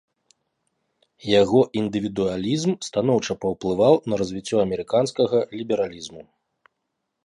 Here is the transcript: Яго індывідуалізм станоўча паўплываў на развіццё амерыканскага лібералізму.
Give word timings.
Яго 1.41 1.59
індывідуалізм 1.81 2.71
станоўча 2.89 3.33
паўплываў 3.45 3.93
на 4.13 4.23
развіццё 4.23 4.57
амерыканскага 4.69 5.37
лібералізму. 5.63 6.23